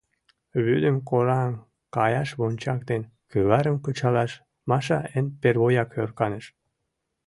[0.63, 1.51] Вӱдым кораҥ
[1.95, 3.01] каяш вончак ден
[3.31, 4.31] кӱварым кычалаш
[4.69, 6.45] Маша эн первояк ӧрканыш.